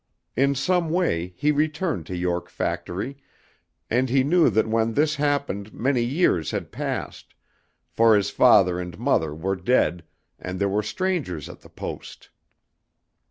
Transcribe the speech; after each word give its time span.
In 0.35 0.55
some 0.55 0.89
way 0.89 1.35
he 1.37 1.51
returned 1.51 2.07
to 2.07 2.15
York 2.15 2.49
Factory, 2.49 3.17
and 3.87 4.09
he 4.09 4.23
knew 4.23 4.49
that 4.49 4.65
when 4.65 4.95
this 4.95 5.17
happened 5.17 5.75
many 5.75 6.01
years 6.01 6.49
had 6.49 6.71
passed, 6.71 7.35
for 7.87 8.15
his 8.15 8.31
father 8.31 8.79
and 8.79 8.97
mother 8.97 9.35
were 9.35 9.55
dead, 9.55 10.03
and 10.39 10.57
there 10.59 10.67
were 10.69 10.81
strangers 10.81 11.47
at 11.47 11.61
the 11.61 11.69
Post. 11.69 12.31